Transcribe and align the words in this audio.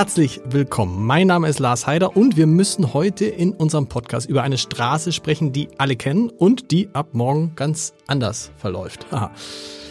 Herzlich 0.00 0.40
willkommen. 0.46 1.04
Mein 1.04 1.26
Name 1.26 1.46
ist 1.46 1.58
Lars 1.58 1.86
Heider 1.86 2.16
und 2.16 2.38
wir 2.38 2.46
müssen 2.46 2.94
heute 2.94 3.26
in 3.26 3.52
unserem 3.52 3.86
Podcast 3.86 4.30
über 4.30 4.42
eine 4.42 4.56
Straße 4.56 5.12
sprechen, 5.12 5.52
die 5.52 5.68
alle 5.76 5.94
kennen 5.94 6.30
und 6.30 6.70
die 6.70 6.88
ab 6.94 7.08
morgen 7.12 7.52
ganz 7.54 7.92
anders 8.06 8.50
verläuft. 8.56 9.04
Aha. 9.10 9.30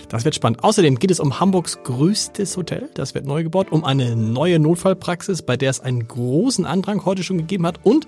Das 0.10 0.26
wird 0.26 0.34
spannend. 0.34 0.64
Außerdem 0.64 0.98
geht 0.98 1.12
es 1.12 1.20
um 1.20 1.40
Hamburgs 1.40 1.84
größtes 1.84 2.58
Hotel. 2.58 2.90
Das 2.96 3.14
wird 3.14 3.28
neu 3.28 3.44
gebaut. 3.44 3.72
Um 3.72 3.86
eine 3.86 4.16
neue 4.16 4.58
Notfallpraxis, 4.58 5.44
bei 5.44 5.58
der 5.58 5.70
es 5.70 5.80
einen 5.80 6.08
großen 6.08 6.66
Andrang 6.66 7.06
heute 7.06 7.22
schon 7.22 7.38
gegeben 7.38 7.68
hat. 7.68 7.80
Und 7.84 8.08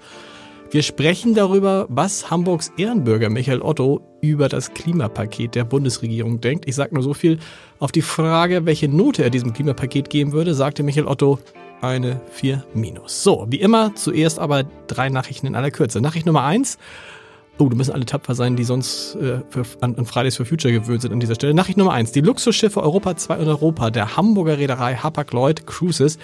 wir 0.71 0.81
sprechen 0.81 1.35
darüber, 1.35 1.85
was 1.87 2.31
Hamburgs 2.31 2.71
Ehrenbürger 2.77 3.29
Michael 3.29 3.61
Otto 3.61 4.01
über 4.21 4.49
das 4.49 4.73
Klimapaket 4.73 5.53
der 5.53 5.65
Bundesregierung 5.65 6.41
denkt. 6.41 6.67
Ich 6.67 6.73
sage 6.73 6.95
nur 6.95 7.03
so 7.03 7.13
viel. 7.13 7.37
Auf 7.77 7.91
die 7.91 8.01
Frage, 8.01 8.65
welche 8.65 8.87
Note 8.87 9.23
er 9.23 9.29
diesem 9.29 9.53
Klimapaket 9.53 10.09
geben 10.09 10.31
würde, 10.31 10.55
sagte 10.55 10.81
Michael 10.81 11.05
Otto 11.05 11.37
eine 11.81 12.21
4 12.31 12.63
minus. 12.73 13.23
So, 13.23 13.45
wie 13.49 13.59
immer, 13.59 13.95
zuerst 13.95 14.39
aber 14.39 14.63
drei 14.87 15.09
Nachrichten 15.09 15.47
in 15.47 15.55
aller 15.55 15.71
Kürze. 15.71 16.01
Nachricht 16.01 16.25
Nummer 16.25 16.43
eins. 16.43 16.77
Oh, 17.57 17.69
du 17.69 17.75
müssen 17.75 17.91
alle 17.91 18.05
tapfer 18.05 18.33
sein, 18.33 18.55
die 18.55 18.63
sonst 18.63 19.15
äh, 19.15 19.41
für, 19.49 19.63
an, 19.81 20.05
Fridays 20.05 20.37
for 20.37 20.45
Future 20.45 20.73
gewöhnt 20.73 21.01
sind 21.01 21.11
an 21.11 21.19
dieser 21.19 21.35
Stelle. 21.35 21.53
Nachricht 21.53 21.77
Nummer 21.77 21.93
eins: 21.93 22.11
Die 22.11 22.21
Luxusschiffe 22.21 22.81
Europa 22.81 23.15
2 23.15 23.37
und 23.37 23.47
Europa 23.47 23.91
der 23.91 24.15
Hamburger 24.17 24.57
Reederei 24.57 24.95
Hapag-Lloyd 24.95 25.67
Cruises 25.67 26.17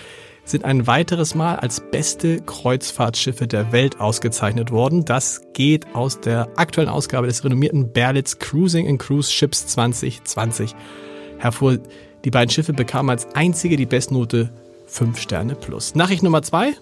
sind 0.46 0.64
ein 0.64 0.88
weiteres 0.88 1.36
Mal 1.36 1.58
als 1.58 1.82
beste 1.92 2.42
Kreuzfahrtschiffe 2.42 3.48
der 3.48 3.72
Welt 3.72 4.00
ausgezeichnet 4.00 4.72
worden. 4.72 5.06
Das 5.06 5.42
geht 5.54 5.94
aus 5.94 6.22
der 6.22 6.48
aktuellen 6.56 6.90
Ausgabe 6.90 7.28
des 7.28 7.44
renommierten 7.44 7.92
Berlitz 7.92 8.40
Cruising 8.40 8.88
and 8.88 9.00
Cruise 9.00 9.32
Ships 9.32 9.68
2020 9.68 10.74
hervor. 11.38 11.78
Die 12.26 12.32
beiden 12.32 12.50
Schiffe 12.50 12.74
bekamen 12.74 13.10
als 13.10 13.28
einzige 13.36 13.76
die 13.76 13.86
Bestnote 13.86 14.50
5 14.88 15.20
Sterne 15.20 15.56
plus. 15.56 15.96
Nachricht 15.96 16.24
Nummer 16.24 16.42
zwei. 16.42 16.74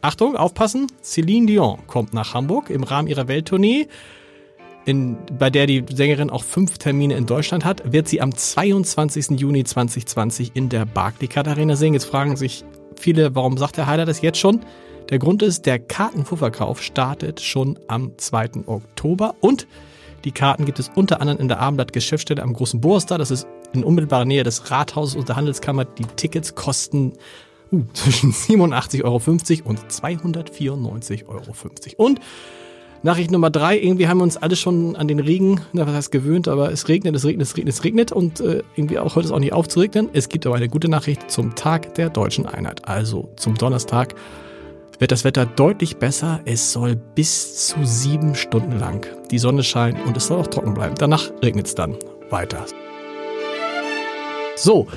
Achtung, 0.00 0.36
aufpassen, 0.36 0.86
Celine 1.02 1.46
Dion 1.46 1.86
kommt 1.86 2.14
nach 2.14 2.32
Hamburg 2.32 2.70
im 2.70 2.84
Rahmen 2.84 3.08
ihrer 3.08 3.28
Welttournee. 3.28 3.88
In, 4.84 5.18
bei 5.36 5.50
der 5.50 5.66
die 5.66 5.84
Sängerin 5.92 6.30
auch 6.30 6.44
fünf 6.44 6.78
Termine 6.78 7.16
in 7.16 7.26
Deutschland 7.26 7.64
hat, 7.64 7.92
wird 7.92 8.08
sie 8.08 8.20
am 8.20 8.34
22. 8.34 9.38
Juni 9.38 9.64
2020 9.64 10.52
in 10.54 10.68
der 10.68 10.86
Barclaycard 10.86 11.48
Arena 11.48 11.76
singen. 11.76 11.94
Jetzt 11.94 12.06
fragen 12.06 12.36
sich 12.36 12.64
viele, 12.96 13.34
warum 13.34 13.58
sagt 13.58 13.76
der 13.76 13.86
Heiler 13.86 14.06
das 14.06 14.22
jetzt 14.22 14.38
schon? 14.38 14.60
Der 15.10 15.18
Grund 15.18 15.42
ist, 15.42 15.66
der 15.66 15.78
Kartenvorverkauf 15.78 16.82
startet 16.82 17.40
schon 17.40 17.78
am 17.88 18.16
2. 18.16 18.66
Oktober 18.66 19.34
und 19.40 19.66
die 20.24 20.32
Karten 20.32 20.64
gibt 20.64 20.78
es 20.78 20.90
unter 20.94 21.20
anderem 21.20 21.40
in 21.40 21.48
der 21.48 21.60
Abendblatt 21.60 21.92
Geschäftsstelle 21.92 22.42
am 22.42 22.52
Großen 22.52 22.80
Borstar. 22.80 23.18
Das 23.18 23.30
ist 23.30 23.46
in 23.72 23.84
unmittelbarer 23.84 24.24
Nähe 24.24 24.42
des 24.42 24.70
Rathauses 24.70 25.16
und 25.16 25.28
der 25.28 25.36
Handelskammer. 25.36 25.84
Die 25.84 26.04
Tickets 26.04 26.54
kosten 26.54 27.14
uh, 27.72 27.82
zwischen 27.92 28.32
87,50 28.32 29.04
Euro 29.04 29.16
und 29.70 29.80
294,50 29.80 31.28
Euro. 31.28 31.42
Und 31.96 32.20
Nachricht 33.02 33.30
Nummer 33.30 33.50
drei, 33.50 33.78
irgendwie 33.78 34.08
haben 34.08 34.18
wir 34.18 34.24
uns 34.24 34.36
alle 34.36 34.56
schon 34.56 34.96
an 34.96 35.06
den 35.06 35.20
Regen, 35.20 35.60
na, 35.72 35.86
was 35.86 35.94
heißt 35.94 36.10
gewöhnt, 36.10 36.48
aber 36.48 36.72
es 36.72 36.88
regnet, 36.88 37.14
es 37.14 37.24
regnet, 37.24 37.46
es 37.46 37.56
regnet, 37.56 37.74
es 37.74 37.84
regnet 37.84 38.12
und 38.12 38.40
äh, 38.40 38.64
irgendwie 38.74 38.98
auch 38.98 39.14
heute 39.14 39.26
ist 39.26 39.32
auch 39.32 39.38
nicht 39.38 39.52
aufzuregnen. 39.52 40.08
Es 40.14 40.28
gibt 40.28 40.46
aber 40.46 40.56
eine 40.56 40.68
gute 40.68 40.88
Nachricht 40.88 41.30
zum 41.30 41.54
Tag 41.54 41.94
der 41.94 42.10
deutschen 42.10 42.46
Einheit, 42.46 42.88
also 42.88 43.28
zum 43.36 43.54
Donnerstag 43.54 44.16
wird 44.98 45.12
das 45.12 45.22
Wetter 45.22 45.46
deutlich 45.46 45.98
besser. 45.98 46.40
Es 46.44 46.72
soll 46.72 46.96
bis 46.96 47.68
zu 47.68 47.84
sieben 47.84 48.34
Stunden 48.34 48.78
lang 48.80 49.06
die 49.30 49.38
Sonne 49.38 49.62
scheinen 49.62 50.02
und 50.02 50.16
es 50.16 50.26
soll 50.26 50.40
auch 50.40 50.48
trocken 50.48 50.74
bleiben. 50.74 50.96
Danach 50.98 51.30
regnet 51.40 51.66
es 51.66 51.76
dann 51.76 51.96
weiter. 52.30 52.66
So, 54.56 54.88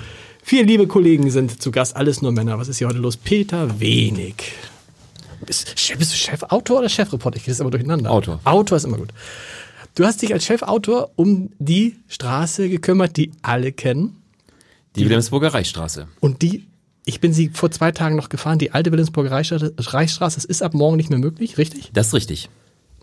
Vier 0.51 0.65
liebe 0.65 0.85
Kollegen 0.85 1.31
sind 1.31 1.61
zu 1.61 1.71
Gast, 1.71 1.95
alles 1.95 2.21
nur 2.21 2.33
Männer. 2.33 2.59
Was 2.59 2.67
ist 2.67 2.79
hier 2.79 2.89
heute 2.89 2.97
los? 2.97 3.15
Peter 3.15 3.79
Wenig. 3.79 4.51
Bist, 5.45 5.73
bist 5.97 6.11
du 6.11 6.17
Chefautor 6.17 6.79
oder 6.79 6.89
Chefreporter? 6.89 7.37
Ich 7.37 7.43
kriege 7.43 7.53
das 7.53 7.61
immer 7.61 7.69
durcheinander. 7.69 8.11
Autor. 8.11 8.41
Autor 8.43 8.75
ist 8.75 8.83
immer 8.83 8.97
gut. 8.97 9.13
Du 9.95 10.03
hast 10.03 10.21
dich 10.21 10.33
als 10.33 10.43
Chefautor 10.43 11.11
um 11.15 11.51
die 11.59 11.95
Straße 12.09 12.67
gekümmert, 12.67 13.15
die 13.15 13.31
alle 13.41 13.71
kennen. 13.71 14.17
Die 14.97 15.05
Wilhelmsburger 15.05 15.53
Reichsstraße. 15.53 16.09
Und 16.19 16.41
die, 16.41 16.65
ich 17.05 17.21
bin 17.21 17.31
sie 17.31 17.47
vor 17.53 17.71
zwei 17.71 17.93
Tagen 17.93 18.17
noch 18.17 18.27
gefahren, 18.27 18.59
die 18.59 18.73
alte 18.73 18.91
Wilhelmsburger 18.91 19.31
Reichsstraße, 19.31 20.35
das 20.35 20.43
ist 20.43 20.61
ab 20.61 20.73
morgen 20.73 20.97
nicht 20.97 21.09
mehr 21.09 21.19
möglich, 21.19 21.57
richtig? 21.57 21.91
Das 21.93 22.07
ist 22.07 22.13
richtig. 22.13 22.49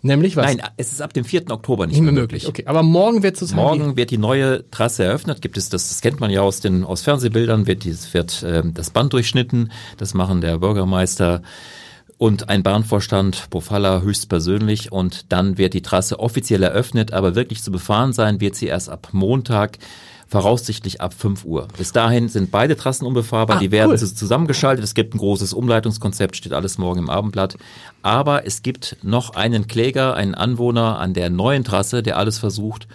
Nämlich 0.01 0.35
was? 0.37 0.45
Nein, 0.45 0.61
es 0.77 0.93
ist 0.93 1.01
ab 1.01 1.13
dem 1.13 1.25
4. 1.25 1.51
Oktober 1.51 1.85
nicht, 1.85 1.95
nicht 1.95 2.03
mehr 2.03 2.13
möglich. 2.13 2.47
Okay, 2.47 2.63
aber 2.65 2.83
morgen 2.83 3.21
wird 3.21 3.35
sozusagen 3.35 3.61
Morgen 3.61 3.97
wird 3.97 4.11
die 4.11 4.17
neue 4.17 4.69
Trasse 4.71 5.03
eröffnet. 5.03 5.41
Gibt 5.41 5.57
es 5.57 5.69
das, 5.69 5.89
das 5.89 6.01
kennt 6.01 6.19
man 6.19 6.31
ja 6.31 6.41
aus 6.41 6.61
den 6.61 6.85
aus 6.85 7.01
Fernsehbildern, 7.01 7.67
wird 7.67 7.83
dieses 7.83 8.13
wird 8.13 8.41
äh, 8.43 8.63
das 8.73 8.91
Band 8.91 9.11
durchschnitten. 9.11 9.71
Das 9.97 10.13
machen 10.13 10.39
der 10.39 10.59
Bürgermeister 10.59 11.41
und 12.17 12.49
ein 12.49 12.63
Bahnvorstand 12.63 13.49
Pofalla 13.49 14.01
höchstpersönlich 14.01 14.91
und 14.91 15.31
dann 15.31 15.57
wird 15.57 15.73
die 15.73 15.81
Trasse 15.81 16.19
offiziell 16.19 16.63
eröffnet, 16.63 17.13
aber 17.13 17.35
wirklich 17.35 17.63
zu 17.63 17.71
befahren 17.71 18.13
sein 18.13 18.41
wird 18.41 18.55
sie 18.55 18.67
erst 18.67 18.89
ab 18.89 19.09
Montag 19.13 19.79
voraussichtlich 20.29 21.01
ab 21.01 21.13
5 21.13 21.43
Uhr. 21.43 21.67
Bis 21.77 21.91
dahin 21.91 22.29
sind 22.29 22.51
beide 22.51 22.77
Trassen 22.77 23.05
unbefahrbar, 23.05 23.57
ah, 23.57 23.59
die 23.59 23.71
werden 23.71 23.91
cool. 23.91 23.97
zusammengeschaltet. 23.97 24.83
Es 24.83 24.93
gibt 24.93 25.15
ein 25.15 25.17
großes 25.17 25.53
Umleitungskonzept, 25.53 26.35
steht 26.35 26.53
alles 26.53 26.77
morgen 26.77 26.99
im 26.99 27.09
Abendblatt. 27.09 27.57
Aber 28.03 28.45
es 28.45 28.61
gibt 28.61 28.97
noch 29.01 29.31
einen 29.31 29.67
Kläger, 29.67 30.15
einen 30.15 30.35
Anwohner 30.35 30.99
an 30.99 31.13
der 31.13 31.29
neuen 31.29 31.63
Trasse, 31.63 32.03
der 32.03 32.17
alles 32.17 32.37
versucht, 32.37 32.87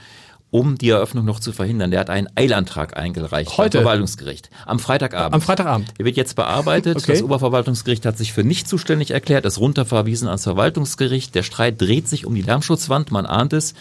um 0.55 0.79
die 0.79 0.91
Eröffnung 0.91 1.25
noch 1.25 1.41
zu 1.41 1.51
verhindern. 1.51 1.91
Der 1.91 1.99
hat 1.99 2.11
einen 2.11 2.29
Eilantrag 2.37 2.97
eingereicht 2.97 3.59
Heute? 3.59 3.79
beim 3.79 3.83
Verwaltungsgericht. 3.83 4.51
Am 4.65 4.79
Freitagabend. 4.79 5.35
Am 5.35 5.41
Freitagabend. 5.41 5.93
Der 5.99 6.07
wird 6.07 6.17
jetzt 6.17 6.37
bearbeitet. 6.37 6.99
Okay. 6.99 7.11
Das 7.11 7.23
Oberverwaltungsgericht 7.25 8.07
hat 8.07 8.17
sich 8.17 8.33
für 8.33 8.45
nicht 8.45 8.69
zuständig 8.69 9.11
erklärt, 9.11 9.47
ist 9.47 9.59
runterverwiesen 9.59 10.29
ans 10.29 10.45
Verwaltungsgericht. 10.45 11.35
Der 11.35 11.43
Streit 11.43 11.81
dreht 11.81 12.07
sich 12.07 12.25
um 12.25 12.37
die 12.37 12.43
Lärmschutzwand, 12.43 13.11
man 13.11 13.27
ahnt 13.27 13.53
es. 13.53 13.75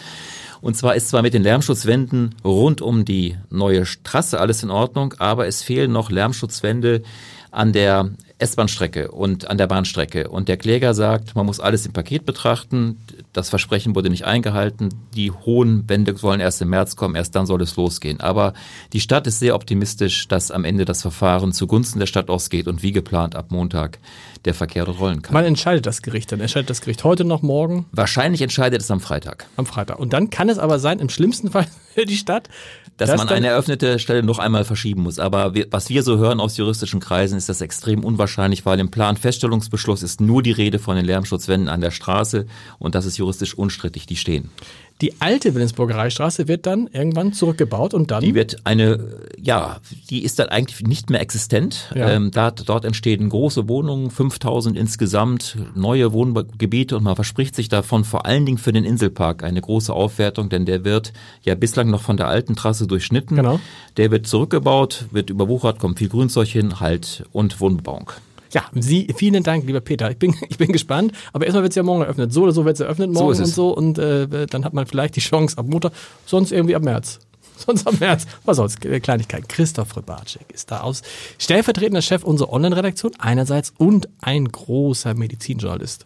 Und 0.64 0.78
zwar 0.78 0.94
ist 0.94 1.10
zwar 1.10 1.20
mit 1.20 1.34
den 1.34 1.42
Lärmschutzwänden 1.42 2.36
rund 2.42 2.80
um 2.80 3.04
die 3.04 3.36
neue 3.50 3.84
Trasse 4.02 4.40
alles 4.40 4.62
in 4.62 4.70
Ordnung, 4.70 5.12
aber 5.18 5.46
es 5.46 5.62
fehlen 5.62 5.92
noch 5.92 6.10
Lärmschutzwände 6.10 7.02
an 7.50 7.74
der 7.74 8.12
S-Bahn-Strecke 8.44 9.10
und 9.10 9.50
an 9.50 9.58
der 9.58 9.66
Bahnstrecke. 9.66 10.28
Und 10.28 10.48
der 10.48 10.56
Kläger 10.56 10.94
sagt, 10.94 11.34
man 11.34 11.46
muss 11.46 11.60
alles 11.60 11.86
im 11.86 11.92
Paket 11.92 12.24
betrachten. 12.24 12.98
Das 13.32 13.48
Versprechen 13.48 13.94
wurde 13.94 14.10
nicht 14.10 14.24
eingehalten. 14.24 14.90
Die 15.14 15.30
hohen 15.30 15.88
Wände 15.88 16.16
sollen 16.16 16.40
erst 16.40 16.62
im 16.62 16.68
März 16.68 16.96
kommen, 16.96 17.16
erst 17.16 17.34
dann 17.34 17.46
soll 17.46 17.62
es 17.62 17.76
losgehen. 17.76 18.20
Aber 18.20 18.52
die 18.92 19.00
Stadt 19.00 19.26
ist 19.26 19.38
sehr 19.38 19.54
optimistisch, 19.54 20.28
dass 20.28 20.50
am 20.50 20.64
Ende 20.64 20.84
das 20.84 21.02
Verfahren 21.02 21.52
zugunsten 21.52 21.98
der 21.98 22.06
Stadt 22.06 22.28
ausgeht 22.28 22.68
und 22.68 22.82
wie 22.82 22.92
geplant 22.92 23.34
ab 23.34 23.50
Montag 23.50 23.98
der 24.44 24.54
Verkehr 24.54 24.84
rollen 24.84 25.22
kann. 25.22 25.34
Wann 25.34 25.44
entscheidet 25.44 25.86
das 25.86 26.02
Gericht 26.02 26.30
dann? 26.30 26.40
Entscheidet 26.40 26.70
das 26.70 26.80
Gericht 26.80 27.02
heute 27.04 27.24
noch, 27.24 27.42
morgen? 27.42 27.86
Wahrscheinlich 27.92 28.42
entscheidet 28.42 28.82
es 28.82 28.90
am 28.90 29.00
Freitag. 29.00 29.46
Am 29.56 29.66
Freitag. 29.66 29.98
Und 29.98 30.12
dann 30.12 30.30
kann 30.30 30.48
es 30.48 30.58
aber 30.58 30.78
sein, 30.78 30.98
im 30.98 31.08
schlimmsten 31.08 31.50
Fall 31.52 31.66
für 31.94 32.04
die 32.04 32.16
Stadt, 32.16 32.48
dass, 32.96 33.10
dass 33.10 33.18
man 33.18 33.28
eine 33.28 33.48
eröffnete 33.48 33.98
Stelle 33.98 34.22
noch 34.22 34.38
einmal 34.38 34.64
verschieben 34.64 35.02
muss. 35.02 35.18
Aber 35.18 35.54
wir, 35.54 35.66
was 35.70 35.88
wir 35.88 36.02
so 36.02 36.18
hören 36.18 36.40
aus 36.40 36.56
juristischen 36.56 37.00
Kreisen, 37.00 37.36
ist 37.36 37.48
das 37.48 37.60
extrem 37.60 38.04
unwahrscheinlich, 38.04 38.64
weil 38.66 38.78
im 38.78 38.90
Planfeststellungsbeschluss 38.90 40.02
ist 40.02 40.20
nur 40.20 40.42
die 40.42 40.52
Rede 40.52 40.78
von 40.78 40.96
den 40.96 41.04
Lärmschutzwänden 41.04 41.68
an 41.68 41.80
der 41.80 41.90
Straße 41.90 42.46
und 42.78 42.94
das 42.94 43.04
ist 43.04 43.18
juristisch 43.18 43.54
unstrittig, 43.54 44.06
die 44.06 44.16
stehen. 44.16 44.50
Die 45.00 45.20
alte 45.20 45.54
Wilhelmsburger 45.54 45.96
Reichstraße 45.96 46.46
wird 46.46 46.66
dann 46.66 46.86
irgendwann 46.86 47.32
zurückgebaut 47.32 47.94
und 47.94 48.12
dann? 48.12 48.22
Die 48.22 48.34
wird 48.34 48.58
eine, 48.62 49.18
ja, 49.36 49.80
die 50.08 50.22
ist 50.22 50.38
dann 50.38 50.50
eigentlich 50.50 50.86
nicht 50.86 51.10
mehr 51.10 51.20
existent. 51.20 51.90
Ja. 51.96 52.10
Ähm, 52.10 52.30
da, 52.30 52.52
dort 52.52 52.84
entstehen 52.84 53.28
große 53.28 53.68
Wohnungen, 53.68 54.10
5000 54.10 54.78
insgesamt, 54.78 55.56
neue 55.74 56.12
Wohngebiete 56.12 56.96
und 56.96 57.02
man 57.02 57.16
verspricht 57.16 57.56
sich 57.56 57.68
davon 57.68 58.04
vor 58.04 58.24
allen 58.24 58.46
Dingen 58.46 58.58
für 58.58 58.72
den 58.72 58.84
Inselpark 58.84 59.42
eine 59.42 59.60
große 59.60 59.92
Aufwertung, 59.92 60.48
denn 60.48 60.64
der 60.64 60.84
wird 60.84 61.12
ja 61.42 61.56
bislang 61.56 61.90
noch 61.90 62.00
von 62.00 62.16
der 62.16 62.28
alten 62.28 62.54
Trasse 62.54 62.83
durchschnitten. 62.86 63.36
Genau. 63.36 63.60
Der 63.96 64.10
wird 64.10 64.26
zurückgebaut, 64.26 65.06
wird 65.10 65.30
überwuchert, 65.30 65.78
kommt 65.78 65.98
viel 65.98 66.08
Grünzeug 66.08 66.48
hin, 66.48 66.80
halt 66.80 67.24
und 67.32 67.60
Wohnbebauung. 67.60 68.10
Ja, 68.54 68.62
Sie, 68.72 69.08
vielen 69.16 69.42
Dank, 69.42 69.66
lieber 69.66 69.80
Peter. 69.80 70.10
Ich 70.10 70.16
bin, 70.16 70.34
ich 70.48 70.58
bin 70.58 70.72
gespannt. 70.72 71.12
Aber 71.32 71.44
erstmal 71.44 71.64
wird 71.64 71.72
es 71.72 71.76
ja 71.76 71.82
morgen 71.82 72.02
eröffnet. 72.02 72.32
So 72.32 72.44
oder 72.44 72.52
so 72.52 72.64
wird 72.64 72.76
es 72.76 72.80
eröffnet 72.80 73.10
morgen 73.10 73.34
so 73.34 73.42
und 73.42 73.48
so. 73.48 73.70
Und 73.70 73.98
äh, 73.98 74.46
dann 74.46 74.64
hat 74.64 74.72
man 74.72 74.86
vielleicht 74.86 75.16
die 75.16 75.20
Chance 75.20 75.58
ab 75.58 75.66
Montag, 75.68 75.92
sonst 76.24 76.52
irgendwie 76.52 76.76
ab 76.76 76.82
März. 76.82 77.18
Sonst 77.56 77.86
am 77.86 77.96
März. 78.00 78.26
Was 78.44 78.56
soll's? 78.56 78.76
Kleinigkeit. 78.80 79.48
Christoph 79.48 79.96
Rybarczyk 79.96 80.50
ist 80.52 80.72
da 80.72 80.80
aus. 80.80 81.02
Stellvertretender 81.38 82.02
Chef 82.02 82.24
unserer 82.24 82.52
Online-Redaktion 82.52 83.12
einerseits 83.18 83.72
und 83.78 84.08
ein 84.20 84.46
großer 84.48 85.14
Medizinjournalist. 85.14 86.04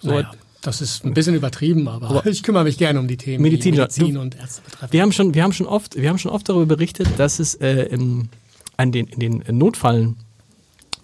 So 0.00 0.10
naja, 0.10 0.30
das 0.62 0.80
ist 0.80 1.04
ein 1.04 1.12
bisschen 1.12 1.34
übertrieben, 1.34 1.88
aber, 1.88 2.08
aber 2.08 2.26
ich 2.30 2.42
kümmere 2.42 2.64
mich 2.64 2.78
gerne 2.78 2.98
um 2.98 3.08
die 3.08 3.16
Themen, 3.16 3.42
Medizin, 3.42 3.74
Medizin 3.74 4.16
und 4.16 4.36
Ärzte 4.38 4.62
betreffen. 4.62 4.92
Wir 4.92 5.02
haben 5.02 5.12
schon, 5.12 5.34
wir 5.34 5.42
haben 5.42 5.52
schon 5.52 5.66
oft, 5.66 5.96
wir 5.96 6.08
haben 6.08 6.18
schon 6.18 6.30
oft 6.30 6.48
darüber 6.48 6.66
berichtet, 6.76 7.08
dass 7.18 7.38
es 7.38 7.54
äh, 7.56 7.82
im, 7.90 8.28
an 8.76 8.92
den, 8.92 9.06
in 9.08 9.20
den 9.20 9.58
Notfallen 9.58 10.16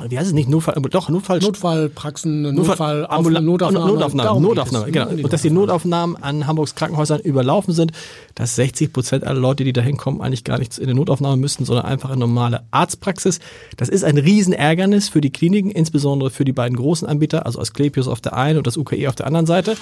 wie 0.06 0.18
heißt 0.18 0.28
es 0.28 0.32
nicht, 0.32 0.48
Notfall, 0.48 0.74
doch, 0.90 1.08
Notfall, 1.08 1.40
Notfallpraxen, 1.40 2.42
Notfall, 2.42 3.00
Notfall, 3.00 3.00
Notfall 3.00 3.42
Notaufnahme. 3.42 3.92
Notaufnahme, 3.92 4.40
Notaufnahme, 4.40 4.92
genau. 4.92 5.08
Und 5.10 5.32
dass 5.32 5.42
die 5.42 5.50
Notaufnahmen 5.50 6.16
an 6.16 6.46
Hamburgs 6.46 6.74
Krankenhäusern 6.74 7.20
überlaufen 7.20 7.74
sind, 7.74 7.92
dass 8.34 8.54
60 8.54 8.92
Prozent 8.92 9.24
aller 9.24 9.40
Leute, 9.40 9.64
die 9.64 9.72
da 9.72 9.80
hinkommen, 9.80 10.20
eigentlich 10.20 10.44
gar 10.44 10.58
nichts 10.58 10.78
in 10.78 10.86
der 10.86 10.94
Notaufnahme 10.94 11.36
müssten, 11.36 11.64
sondern 11.64 11.84
einfach 11.84 12.12
in 12.12 12.18
normale 12.20 12.62
Arztpraxis. 12.70 13.40
Das 13.76 13.88
ist 13.88 14.04
ein 14.04 14.18
Riesenärgernis 14.18 15.08
für 15.08 15.20
die 15.20 15.30
Kliniken, 15.30 15.70
insbesondere 15.70 16.30
für 16.30 16.44
die 16.44 16.52
beiden 16.52 16.76
großen 16.76 17.08
Anbieter, 17.08 17.46
also 17.46 17.58
Asklepios 17.58 18.06
auf 18.06 18.20
der 18.20 18.36
einen 18.36 18.58
und 18.58 18.66
das 18.66 18.76
UKE 18.76 19.08
auf 19.08 19.16
der 19.16 19.26
anderen 19.26 19.46
Seite. 19.46 19.76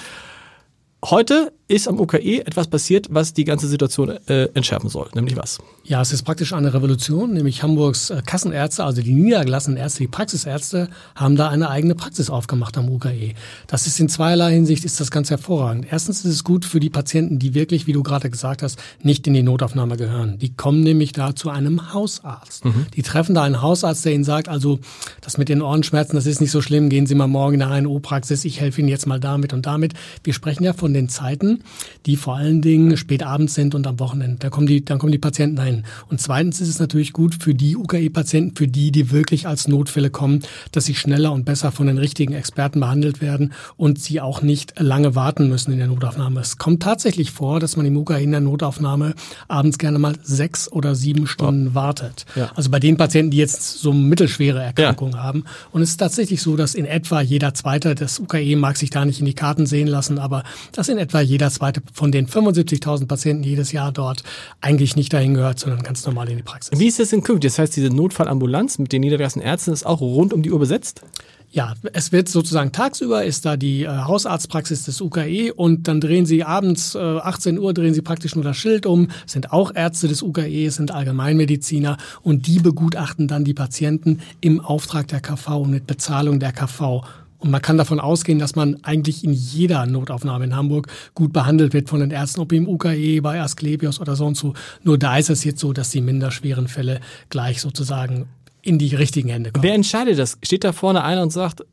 Heute 1.05 1.53
ist 1.67 1.87
am 1.87 1.99
UKE 1.99 2.45
etwas 2.45 2.67
passiert, 2.67 3.07
was 3.11 3.33
die 3.33 3.43
ganze 3.43 3.67
Situation 3.67 4.09
äh, 4.27 4.45
entschärfen 4.53 4.89
soll. 4.89 5.09
Nämlich 5.13 5.35
was? 5.35 5.59
Ja, 5.83 6.01
es 6.01 6.11
ist 6.11 6.23
praktisch 6.23 6.53
eine 6.53 6.73
Revolution, 6.73 7.33
nämlich 7.33 7.61
Hamburgs 7.61 8.09
äh, 8.09 8.21
Kassenärzte, 8.25 8.83
also 8.83 9.01
die 9.01 9.13
niedergelassenen 9.13 9.77
Ärzte, 9.77 9.99
die 9.99 10.07
Praxisärzte, 10.07 10.89
haben 11.15 11.35
da 11.35 11.49
eine 11.49 11.69
eigene 11.69 11.93
Praxis 11.93 12.29
aufgemacht 12.29 12.77
am 12.77 12.89
UKE. 12.89 13.33
Das 13.67 13.85
ist 13.85 13.99
in 13.99 14.07
zweierlei 14.07 14.53
Hinsicht 14.53 14.85
ist 14.85 14.99
das 14.99 15.11
ganz 15.11 15.29
hervorragend. 15.29 15.87
Erstens 15.91 16.25
ist 16.25 16.31
es 16.31 16.43
gut 16.43 16.65
für 16.65 16.79
die 16.79 16.89
Patienten, 16.89 17.37
die 17.37 17.53
wirklich, 17.53 17.85
wie 17.85 17.93
du 17.93 18.01
gerade 18.01 18.29
gesagt 18.29 18.63
hast, 18.63 18.79
nicht 19.03 19.27
in 19.27 19.33
die 19.33 19.43
Notaufnahme 19.43 19.97
gehören. 19.97 20.39
Die 20.39 20.53
kommen 20.55 20.81
nämlich 20.81 21.11
da 21.11 21.35
zu 21.35 21.49
einem 21.49 21.93
Hausarzt. 21.93 22.63
Mhm. 22.63 22.87
Die 22.95 23.03
treffen 23.03 23.35
da 23.35 23.43
einen 23.43 23.61
Hausarzt, 23.61 24.05
der 24.05 24.13
ihnen 24.13 24.23
sagt, 24.23 24.47
also 24.47 24.79
das 25.19 25.37
mit 25.37 25.49
den 25.49 25.61
Ohrenschmerzen, 25.61 26.15
das 26.15 26.25
ist 26.25 26.39
nicht 26.39 26.51
so 26.51 26.61
schlimm, 26.61 26.89
gehen 26.89 27.07
Sie 27.07 27.15
mal 27.15 27.27
morgen 27.27 27.55
in 27.55 27.61
eine 27.61 27.87
HNO-Praxis, 27.87 28.45
ich 28.45 28.61
helfe 28.61 28.81
Ihnen 28.81 28.89
jetzt 28.89 29.05
mal 29.05 29.19
damit 29.19 29.51
und 29.51 29.65
damit. 29.65 29.93
Wir 30.23 30.33
sprechen 30.33 30.63
ja 30.63 30.73
von 30.73 30.86
den 30.93 31.09
Zeiten, 31.09 31.63
die 32.05 32.15
vor 32.15 32.35
allen 32.35 32.61
Dingen 32.61 32.97
spät 32.97 33.23
abends 33.23 33.53
sind 33.53 33.75
und 33.75 33.87
am 33.87 33.99
Wochenende. 33.99 34.37
Da 34.39 34.49
kommen 34.49 34.67
die, 34.67 34.83
dann 34.83 34.99
kommen 34.99 35.11
die 35.11 35.17
Patienten 35.17 35.55
dahin. 35.55 35.83
Und 36.09 36.21
zweitens 36.21 36.61
ist 36.61 36.69
es 36.69 36.79
natürlich 36.79 37.13
gut 37.13 37.35
für 37.41 37.53
die 37.53 37.75
UKE-Patienten, 37.75 38.55
für 38.55 38.67
die, 38.67 38.91
die 38.91 39.11
wirklich 39.11 39.47
als 39.47 39.67
Notfälle 39.67 40.09
kommen, 40.09 40.43
dass 40.71 40.85
sie 40.85 40.95
schneller 40.95 41.31
und 41.31 41.45
besser 41.45 41.71
von 41.71 41.87
den 41.87 41.97
richtigen 41.97 42.33
Experten 42.33 42.79
behandelt 42.79 43.21
werden 43.21 43.53
und 43.75 43.99
sie 43.99 44.21
auch 44.21 44.41
nicht 44.41 44.79
lange 44.79 45.15
warten 45.15 45.49
müssen 45.49 45.71
in 45.71 45.79
der 45.79 45.87
Notaufnahme. 45.87 46.39
Es 46.41 46.57
kommt 46.57 46.83
tatsächlich 46.83 47.31
vor, 47.31 47.59
dass 47.59 47.77
man 47.77 47.85
im 47.85 47.97
UKE 47.97 48.21
in 48.21 48.31
der 48.31 48.41
Notaufnahme 48.41 49.13
abends 49.47 49.77
gerne 49.77 49.99
mal 49.99 50.15
sechs 50.23 50.71
oder 50.71 50.95
sieben 50.95 51.27
Stunden 51.27 51.67
ja. 51.67 51.75
wartet. 51.75 52.25
Ja. 52.35 52.51
Also 52.55 52.69
bei 52.69 52.79
den 52.79 52.97
Patienten, 52.97 53.31
die 53.31 53.37
jetzt 53.37 53.79
so 53.79 53.93
mittelschwere 53.93 54.61
Erkrankungen 54.61 55.13
ja. 55.13 55.23
haben. 55.23 55.43
Und 55.71 55.81
es 55.81 55.91
ist 55.91 55.97
tatsächlich 55.97 56.41
so, 56.41 56.55
dass 56.55 56.75
in 56.75 56.85
etwa 56.85 57.21
jeder 57.21 57.53
Zweite, 57.53 57.95
das 57.95 58.19
UKE 58.19 58.55
mag 58.55 58.77
sich 58.77 58.89
da 58.89 59.05
nicht 59.05 59.19
in 59.19 59.25
die 59.25 59.33
Karten 59.33 59.65
sehen 59.65 59.87
lassen, 59.87 60.19
aber 60.19 60.43
dass 60.77 60.89
in 60.89 60.97
etwa 60.97 61.21
jeder 61.21 61.49
zweite 61.49 61.81
von 61.93 62.11
den 62.11 62.27
75.000 62.27 63.07
Patienten 63.07 63.43
jedes 63.43 63.71
Jahr 63.71 63.91
dort 63.91 64.23
eigentlich 64.61 64.95
nicht 64.95 65.11
dahin 65.13 65.33
gehört, 65.33 65.59
sondern 65.59 65.83
ganz 65.83 66.05
normal 66.05 66.29
in 66.29 66.37
die 66.37 66.43
Praxis. 66.43 66.79
Wie 66.79 66.87
ist 66.87 66.99
das 66.99 67.13
in 67.13 67.23
Künftig? 67.23 67.51
Das 67.51 67.59
heißt, 67.59 67.75
diese 67.75 67.89
Notfallambulanz 67.89 68.77
mit 68.77 68.91
den 68.91 69.01
niedergelassenen 69.01 69.45
Ärzten 69.45 69.71
ist 69.73 69.85
auch 69.85 70.01
rund 70.01 70.33
um 70.33 70.43
die 70.43 70.51
Uhr 70.51 70.59
besetzt? 70.59 71.01
Ja, 71.49 71.75
es 71.93 72.11
wird 72.11 72.27
sozusagen 72.27 72.73
tagsüber 72.73 73.23
ist 73.23 73.45
da 73.45 73.55
die 73.55 73.83
äh, 73.83 73.87
Hausarztpraxis 73.87 74.83
des 74.83 74.99
UKE 74.99 75.53
und 75.53 75.87
dann 75.87 76.01
drehen 76.01 76.25
sie 76.25 76.43
abends 76.43 76.93
äh, 76.93 76.99
18 76.99 77.57
Uhr 77.57 77.73
drehen 77.73 77.93
sie 77.93 78.01
praktisch 78.01 78.35
nur 78.35 78.43
das 78.43 78.57
Schild 78.57 78.85
um, 78.85 79.07
sind 79.25 79.53
auch 79.53 79.73
Ärzte 79.73 80.09
des 80.09 80.21
UKE, 80.21 80.69
sind 80.71 80.91
Allgemeinmediziner 80.91 81.97
und 82.21 82.47
die 82.47 82.59
begutachten 82.59 83.29
dann 83.29 83.45
die 83.45 83.53
Patienten 83.53 84.19
im 84.41 84.59
Auftrag 84.59 85.07
der 85.07 85.21
KV 85.21 85.61
und 85.61 85.71
mit 85.71 85.87
Bezahlung 85.87 86.41
der 86.41 86.51
KV. 86.51 87.03
Und 87.39 87.51
man 87.51 87.61
kann 87.61 87.77
davon 87.77 87.99
ausgehen, 87.99 88.39
dass 88.39 88.55
man 88.55 88.83
eigentlich 88.83 89.23
in 89.23 89.31
jeder 89.33 89.85
Notaufnahme 89.85 90.45
in 90.45 90.55
Hamburg 90.55 90.87
gut 91.13 91.33
behandelt 91.33 91.73
wird 91.73 91.89
von 91.89 91.99
den 91.99 92.11
Ärzten, 92.11 92.41
ob 92.41 92.51
im 92.51 92.67
UKE, 92.67 93.21
bei 93.21 93.39
Asklepios 93.41 93.99
oder 93.99 94.15
so 94.15 94.25
und 94.25 94.35
so. 94.35 94.53
Nur 94.83 94.97
da 94.97 95.17
ist 95.17 95.29
es 95.29 95.43
jetzt 95.43 95.59
so, 95.59 95.73
dass 95.73 95.91
die 95.91 96.01
minderschweren 96.01 96.67
Fälle 96.67 96.99
gleich 97.29 97.61
sozusagen 97.61 98.27
in 98.61 98.79
die 98.79 98.95
richtigen 98.95 99.29
Hände 99.29 99.51
kommen. 99.51 99.63
Wer 99.63 99.75
entscheidet 99.75 100.17
das? 100.17 100.37
Steht 100.41 100.63
da 100.63 100.73
vorne 100.73 101.03
einer 101.03 101.21
und 101.21 101.31
sagt, 101.31 101.63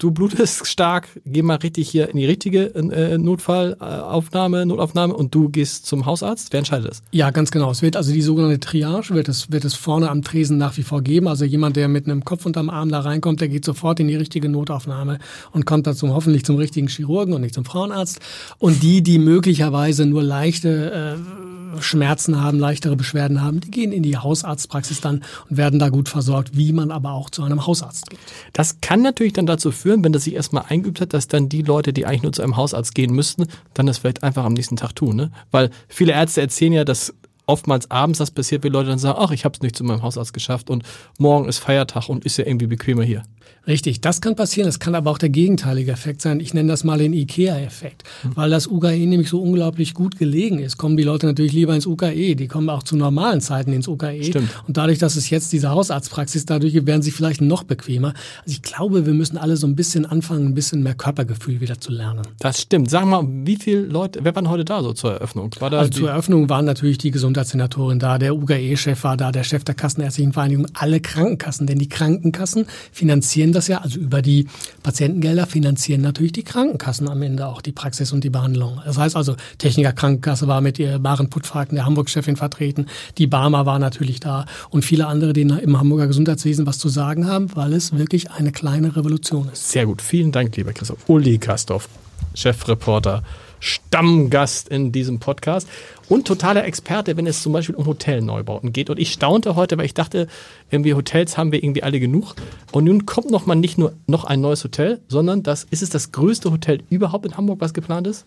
du 0.00 0.10
blutest 0.10 0.66
stark, 0.66 1.08
geh 1.24 1.42
mal 1.42 1.56
richtig 1.56 1.88
hier 1.88 2.08
in 2.08 2.16
die 2.16 2.26
richtige 2.26 2.74
äh, 2.74 3.18
Notfallaufnahme, 3.18 4.66
Notaufnahme 4.66 5.14
und 5.14 5.34
du 5.34 5.48
gehst 5.48 5.86
zum 5.86 6.06
Hausarzt? 6.06 6.52
Wer 6.52 6.58
entscheidet 6.58 6.90
das? 6.90 7.02
Ja, 7.12 7.30
ganz 7.30 7.50
genau. 7.50 7.70
Es 7.70 7.82
wird 7.82 7.96
also 7.96 8.12
die 8.12 8.22
sogenannte 8.22 8.60
Triage, 8.60 9.14
wird 9.14 9.28
es, 9.28 9.52
wird 9.52 9.64
es 9.64 9.74
vorne 9.74 10.10
am 10.10 10.22
Tresen 10.22 10.58
nach 10.58 10.76
wie 10.76 10.82
vor 10.82 11.02
geben. 11.02 11.28
Also 11.28 11.44
jemand, 11.44 11.76
der 11.76 11.88
mit 11.88 12.06
einem 12.06 12.24
Kopf 12.24 12.46
unterm 12.46 12.70
Arm 12.70 12.88
da 12.88 13.00
reinkommt, 13.00 13.40
der 13.40 13.48
geht 13.48 13.64
sofort 13.64 14.00
in 14.00 14.08
die 14.08 14.16
richtige 14.16 14.48
Notaufnahme 14.48 15.18
und 15.52 15.66
kommt 15.66 15.86
dann 15.86 15.94
zum, 15.94 16.12
hoffentlich 16.14 16.44
zum 16.44 16.56
richtigen 16.56 16.88
Chirurgen 16.88 17.34
und 17.34 17.42
nicht 17.42 17.54
zum 17.54 17.64
Frauenarzt. 17.64 18.20
Und 18.58 18.82
die, 18.82 19.02
die 19.02 19.18
möglicherweise 19.18 20.06
nur 20.06 20.22
leichte 20.22 21.16
äh, 21.16 21.49
Schmerzen 21.80 22.40
haben, 22.40 22.58
leichtere 22.58 22.96
Beschwerden 22.96 23.42
haben, 23.42 23.60
die 23.60 23.70
gehen 23.70 23.92
in 23.92 24.02
die 24.02 24.16
Hausarztpraxis 24.16 25.00
dann 25.00 25.22
und 25.48 25.56
werden 25.56 25.78
da 25.78 25.88
gut 25.88 26.08
versorgt, 26.08 26.56
wie 26.56 26.72
man 26.72 26.90
aber 26.90 27.12
auch 27.12 27.30
zu 27.30 27.42
einem 27.42 27.66
Hausarzt 27.66 28.10
geht. 28.10 28.18
Das 28.52 28.80
kann 28.80 29.02
natürlich 29.02 29.32
dann 29.32 29.46
dazu 29.46 29.70
führen, 29.70 30.02
wenn 30.04 30.12
das 30.12 30.24
sich 30.24 30.34
erstmal 30.34 30.64
eingeübt 30.68 31.00
hat, 31.00 31.14
dass 31.14 31.28
dann 31.28 31.48
die 31.48 31.62
Leute, 31.62 31.92
die 31.92 32.06
eigentlich 32.06 32.22
nur 32.22 32.32
zu 32.32 32.42
einem 32.42 32.56
Hausarzt 32.56 32.94
gehen 32.94 33.14
müssten, 33.14 33.46
dann 33.74 33.86
das 33.86 33.98
vielleicht 33.98 34.22
einfach 34.22 34.44
am 34.44 34.54
nächsten 34.54 34.76
Tag 34.76 34.94
tun. 34.94 35.16
Ne? 35.16 35.30
Weil 35.50 35.70
viele 35.88 36.12
Ärzte 36.12 36.40
erzählen 36.40 36.72
ja, 36.72 36.84
dass 36.84 37.14
oftmals 37.46 37.90
abends 37.90 38.18
das 38.18 38.30
passiert, 38.30 38.62
wie 38.62 38.68
Leute 38.68 38.88
dann 38.88 38.98
sagen, 38.98 39.18
ach, 39.20 39.32
ich 39.32 39.44
habe 39.44 39.54
es 39.54 39.60
nicht 39.60 39.76
zu 39.76 39.84
meinem 39.84 40.02
Hausarzt 40.02 40.32
geschafft 40.32 40.70
und 40.70 40.84
morgen 41.18 41.48
ist 41.48 41.58
Feiertag 41.58 42.08
und 42.08 42.24
ist 42.24 42.36
ja 42.36 42.46
irgendwie 42.46 42.66
bequemer 42.66 43.02
hier. 43.02 43.22
Richtig, 43.66 44.00
das 44.00 44.20
kann 44.20 44.36
passieren. 44.36 44.66
Das 44.66 44.80
kann 44.80 44.94
aber 44.94 45.10
auch 45.10 45.18
der 45.18 45.28
gegenteilige 45.28 45.92
Effekt 45.92 46.22
sein. 46.22 46.40
Ich 46.40 46.54
nenne 46.54 46.68
das 46.68 46.82
mal 46.82 46.98
den 46.98 47.12
IKEA-Effekt. 47.12 48.04
Mhm. 48.22 48.36
Weil 48.36 48.50
das 48.50 48.66
UKE 48.66 49.06
nämlich 49.06 49.28
so 49.28 49.40
unglaublich 49.40 49.94
gut 49.94 50.18
gelegen 50.18 50.58
ist, 50.58 50.78
kommen 50.78 50.96
die 50.96 51.02
Leute 51.02 51.26
natürlich 51.26 51.52
lieber 51.52 51.74
ins 51.74 51.86
UKE. 51.86 52.34
Die 52.36 52.48
kommen 52.48 52.70
auch 52.70 52.82
zu 52.82 52.96
normalen 52.96 53.40
Zeiten 53.40 53.72
ins 53.72 53.86
UKE. 53.86 54.24
Stimmt. 54.24 54.48
Und 54.66 54.76
dadurch, 54.76 54.98
dass 54.98 55.16
es 55.16 55.30
jetzt 55.30 55.52
diese 55.52 55.70
Hausarztpraxis, 55.70 56.46
dadurch 56.46 56.74
werden 56.86 57.02
sie 57.02 57.10
vielleicht 57.10 57.42
noch 57.42 57.62
bequemer. 57.62 58.14
Also 58.40 58.52
ich 58.52 58.62
glaube, 58.62 59.06
wir 59.06 59.12
müssen 59.12 59.36
alle 59.36 59.56
so 59.56 59.66
ein 59.66 59.76
bisschen 59.76 60.06
anfangen, 60.06 60.46
ein 60.46 60.54
bisschen 60.54 60.82
mehr 60.82 60.94
Körpergefühl 60.94 61.60
wieder 61.60 61.78
zu 61.78 61.92
lernen. 61.92 62.22
Das 62.38 62.60
stimmt. 62.62 62.90
Sag 62.90 63.04
mal, 63.04 63.26
wie 63.26 63.56
viele 63.56 63.82
Leute, 63.82 64.20
wer 64.22 64.34
waren 64.34 64.48
heute 64.48 64.64
da 64.64 64.82
so 64.82 64.94
zur 64.94 65.12
Eröffnung? 65.12 65.54
War 65.60 65.70
da 65.70 65.80
also 65.80 65.90
zur 65.90 66.10
Eröffnung 66.10 66.48
waren 66.48 66.64
natürlich 66.64 66.98
die 66.98 67.10
Gesundheitssenatorin 67.10 67.98
da, 67.98 68.18
der 68.18 68.34
UKE-Chef 68.34 69.04
war 69.04 69.16
da, 69.16 69.32
der 69.32 69.44
Chef 69.44 69.64
der 69.64 69.74
Kassenärztlichen 69.74 70.32
Vereinigung, 70.32 70.66
alle 70.74 71.00
Krankenkassen. 71.00 71.66
Denn 71.66 71.78
die 71.78 71.88
Krankenkassen 71.88 72.66
finanzieren 72.90 73.39
das 73.52 73.68
ja, 73.68 73.78
also 73.78 73.98
über 73.98 74.22
die 74.22 74.46
Patientengelder 74.82 75.46
finanzieren 75.46 76.02
natürlich 76.02 76.32
die 76.32 76.42
Krankenkassen 76.42 77.08
am 77.08 77.22
Ende 77.22 77.46
auch 77.46 77.62
die 77.62 77.72
Praxis 77.72 78.12
und 78.12 78.24
die 78.24 78.30
Behandlung. 78.30 78.80
Das 78.84 78.98
heißt 78.98 79.16
also, 79.16 79.36
Techniker 79.58 79.92
Krankenkasse 79.92 80.46
war 80.46 80.60
mit 80.60 80.78
ihr 80.78 80.98
Maren 80.98 81.30
Puttfragen, 81.30 81.76
der 81.76 81.86
Hamburg-Chefin 81.86 82.36
vertreten, 82.36 82.86
die 83.18 83.26
Barmer 83.26 83.66
war 83.66 83.78
natürlich 83.78 84.20
da 84.20 84.46
und 84.70 84.84
viele 84.84 85.06
andere, 85.06 85.32
die 85.32 85.42
im 85.42 85.78
Hamburger 85.78 86.06
Gesundheitswesen 86.06 86.66
was 86.66 86.78
zu 86.78 86.88
sagen 86.88 87.26
haben, 87.26 87.54
weil 87.56 87.72
es 87.72 87.96
wirklich 87.96 88.30
eine 88.30 88.52
kleine 88.52 88.96
Revolution 88.96 89.48
ist. 89.52 89.70
Sehr 89.70 89.86
gut, 89.86 90.02
vielen 90.02 90.32
Dank, 90.32 90.56
lieber 90.56 90.72
Christoph. 90.72 91.08
Uli 91.08 91.38
Kastorf, 91.38 91.88
Chefreporter 92.34 93.22
Stammgast 93.60 94.68
in 94.68 94.90
diesem 94.90 95.20
Podcast 95.20 95.68
und 96.10 96.26
totaler 96.26 96.64
Experte, 96.64 97.16
wenn 97.16 97.26
es 97.26 97.40
zum 97.40 97.52
Beispiel 97.52 97.76
um 97.76 97.86
Hotelneubauten 97.86 98.72
geht. 98.72 98.90
Und 98.90 98.98
ich 98.98 99.12
staunte 99.12 99.54
heute, 99.54 99.78
weil 99.78 99.86
ich 99.86 99.94
dachte, 99.94 100.26
irgendwie 100.68 100.94
Hotels 100.94 101.38
haben 101.38 101.52
wir 101.52 101.62
irgendwie 101.62 101.84
alle 101.84 102.00
genug. 102.00 102.34
Und 102.72 102.84
nun 102.84 103.06
kommt 103.06 103.30
noch 103.30 103.46
mal 103.46 103.54
nicht 103.54 103.78
nur 103.78 103.92
noch 104.08 104.24
ein 104.24 104.40
neues 104.40 104.64
Hotel, 104.64 105.00
sondern 105.06 105.44
das 105.44 105.64
ist 105.70 105.82
es 105.82 105.88
das 105.88 106.10
größte 106.10 106.50
Hotel 106.50 106.82
überhaupt 106.90 107.26
in 107.26 107.36
Hamburg, 107.36 107.60
was 107.60 107.72
geplant 107.72 108.08
ist? 108.08 108.26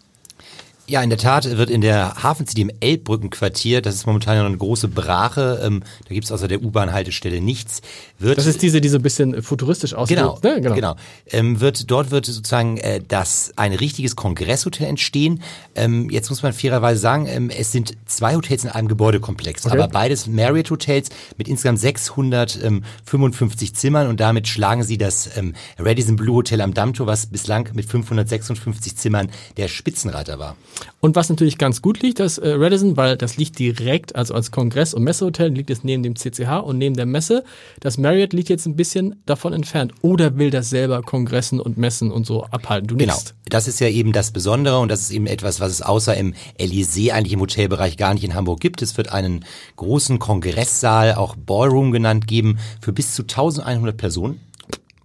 Ja, 0.85 1.01
in 1.01 1.09
der 1.09 1.17
Tat 1.17 1.57
wird 1.57 1.69
in 1.69 1.79
der 1.79 2.21
Hafen 2.21 2.45
City 2.45 2.61
im 2.61 2.71
Elbbrückenquartier, 2.81 3.81
das 3.81 3.95
ist 3.95 4.05
momentan 4.05 4.37
noch 4.37 4.45
eine 4.45 4.57
große 4.57 4.89
Brache, 4.89 5.61
ähm, 5.63 5.81
da 6.07 6.13
gibt's 6.13 6.29
außer 6.29 6.49
der 6.49 6.61
U-Bahn-Haltestelle 6.61 7.39
nichts. 7.39 7.81
Wird, 8.19 8.37
das 8.37 8.47
ist 8.47 8.61
diese, 8.61 8.81
die 8.81 8.89
so 8.89 8.97
ein 8.97 9.01
bisschen 9.01 9.41
futuristisch 9.41 9.93
aussieht. 9.93 10.17
Genau, 10.17 10.39
ne? 10.43 10.59
genau. 10.59 10.75
genau. 10.75 10.95
Ähm, 11.27 11.61
wird, 11.61 11.89
dort 11.89 12.11
wird 12.11 12.25
sozusagen 12.25 12.77
äh, 12.77 12.99
das 13.07 13.53
ein 13.55 13.71
richtiges 13.71 14.17
Kongresshotel 14.17 14.85
entstehen. 14.85 15.41
Ähm, 15.75 16.09
jetzt 16.09 16.29
muss 16.29 16.43
man 16.43 16.51
fairerweise 16.51 16.99
sagen, 16.99 17.27
ähm, 17.27 17.49
es 17.49 17.71
sind 17.71 17.93
zwei 18.05 18.35
Hotels 18.35 18.65
in 18.65 18.69
einem 18.69 18.89
Gebäudekomplex, 18.89 19.65
okay. 19.65 19.75
aber 19.77 19.87
beides 19.87 20.27
Marriott-Hotels 20.27 21.09
mit 21.37 21.47
insgesamt 21.47 21.79
655 21.79 23.73
Zimmern 23.73 24.07
und 24.07 24.19
damit 24.19 24.49
schlagen 24.49 24.83
sie 24.83 24.97
das 24.97 25.37
ähm, 25.37 25.53
Radisson 25.79 26.17
Blue 26.17 26.35
Hotel 26.35 26.59
am 26.59 26.73
Dammtor, 26.73 27.07
was 27.07 27.27
bislang 27.27 27.69
mit 27.73 27.85
556 27.85 28.97
Zimmern 28.97 29.29
der 29.55 29.69
Spitzenreiter 29.69 30.39
war. 30.39 30.57
Und 30.99 31.15
was 31.15 31.29
natürlich 31.29 31.57
ganz 31.57 31.81
gut 31.81 32.01
liegt, 32.01 32.19
das 32.19 32.37
äh, 32.37 32.53
Radisson, 32.53 32.95
weil 32.95 33.17
das 33.17 33.37
liegt 33.37 33.59
direkt, 33.59 34.15
also 34.15 34.33
als 34.33 34.51
Kongress- 34.51 34.93
und 34.93 35.03
Messehotel, 35.03 35.49
liegt 35.49 35.69
es 35.69 35.83
neben 35.83 36.01
dem 36.03 36.15
CCH 36.15 36.63
und 36.63 36.77
neben 36.77 36.95
der 36.95 37.05
Messe. 37.05 37.43
Das 37.81 37.97
Marriott 37.97 38.33
liegt 38.33 38.49
jetzt 38.49 38.65
ein 38.65 38.75
bisschen 38.75 39.21
davon 39.25 39.53
entfernt. 39.53 39.93
Oder 40.01 40.37
will 40.37 40.49
das 40.49 40.69
selber 40.69 41.01
Kongressen 41.01 41.59
und 41.59 41.77
Messen 41.77 42.11
und 42.11 42.25
so 42.25 42.43
abhalten? 42.45 42.87
Du 42.87 42.95
genau. 42.95 43.17
Das 43.49 43.67
ist 43.67 43.79
ja 43.79 43.89
eben 43.89 44.13
das 44.13 44.31
Besondere 44.31 44.79
und 44.79 44.89
das 44.89 45.01
ist 45.01 45.11
eben 45.11 45.27
etwas, 45.27 45.59
was 45.59 45.71
es 45.71 45.81
außer 45.81 46.15
im 46.15 46.33
Elysée 46.57 47.11
eigentlich 47.11 47.33
im 47.33 47.41
Hotelbereich 47.41 47.97
gar 47.97 48.13
nicht 48.13 48.23
in 48.23 48.33
Hamburg 48.33 48.61
gibt. 48.61 48.81
Es 48.81 48.97
wird 48.97 49.11
einen 49.11 49.45
großen 49.75 50.19
Kongresssaal, 50.19 51.15
auch 51.15 51.35
Ballroom 51.35 51.91
genannt, 51.91 52.27
geben 52.27 52.57
für 52.81 52.93
bis 52.93 53.13
zu 53.13 53.23
1100 53.23 53.95
Personen. 53.97 54.39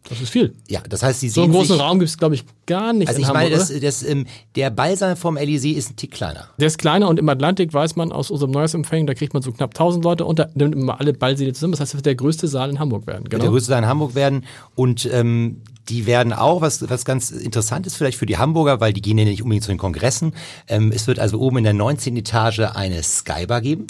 Das 0.08 0.20
ist 0.20 0.30
viel. 0.30 0.54
Ja, 0.68 0.80
das 0.88 1.02
heißt, 1.02 1.20
sie 1.20 1.28
So 1.28 1.42
einen 1.42 1.52
großen 1.52 1.74
sich, 1.76 1.80
Raum 1.80 1.98
gibt 1.98 2.08
es, 2.10 2.16
glaube 2.16 2.34
ich, 2.34 2.44
gar 2.66 2.92
nicht 2.92 3.08
Also 3.08 3.18
in 3.18 3.22
ich 3.22 3.28
Hamburg. 3.28 3.42
meine, 3.44 3.54
das, 3.56 3.72
das, 3.80 4.02
ähm, 4.02 4.26
der 4.56 4.70
Ballsaal 4.70 5.16
vom 5.16 5.36
Elysée 5.36 5.74
ist 5.74 5.90
ein 5.90 5.96
Tick 5.96 6.12
kleiner. 6.12 6.48
Der 6.58 6.66
ist 6.68 6.78
kleiner 6.78 7.08
und 7.08 7.18
im 7.18 7.28
Atlantik 7.28 7.72
weiß 7.74 7.96
man 7.96 8.10
aus 8.12 8.30
unserem 8.30 8.52
Neujahrsempfang, 8.52 9.06
da 9.06 9.14
kriegt 9.14 9.34
man 9.34 9.42
so 9.42 9.52
knapp 9.52 9.70
1000 9.70 10.02
Leute 10.04 10.24
und 10.24 10.38
da 10.38 10.48
nimmt 10.54 10.74
immer 10.74 10.98
alle 11.00 11.12
Ballsäle 11.12 11.52
zusammen. 11.52 11.72
Das 11.72 11.80
heißt, 11.80 11.92
das 11.92 11.98
wird 11.98 12.06
der 12.06 12.14
größte 12.14 12.48
Saal 12.48 12.70
in 12.70 12.78
Hamburg 12.78 13.06
werden. 13.06 13.24
Wird 13.24 13.32
der 13.32 13.38
Genau. 13.40 13.52
größte 13.52 13.68
Saal 13.70 13.82
in 13.82 13.88
Hamburg 13.88 14.14
werden 14.14 14.44
und 14.74 15.08
ähm, 15.12 15.60
die 15.88 16.04
werden 16.06 16.32
auch, 16.34 16.60
was, 16.60 16.88
was 16.90 17.04
ganz 17.06 17.30
interessant 17.30 17.86
ist 17.86 17.96
vielleicht 17.96 18.18
für 18.18 18.26
die 18.26 18.36
Hamburger, 18.36 18.78
weil 18.80 18.92
die 18.92 19.00
gehen 19.00 19.16
ja 19.16 19.24
nicht 19.24 19.42
unbedingt 19.42 19.64
zu 19.64 19.70
den 19.72 19.78
Kongressen. 19.78 20.32
Ähm, 20.68 20.92
es 20.94 21.06
wird 21.06 21.18
also 21.18 21.38
oben 21.40 21.58
in 21.58 21.64
der 21.64 21.72
19. 21.72 22.14
Etage 22.18 22.60
eine 22.60 23.02
Skybar 23.02 23.60
geben. 23.62 23.86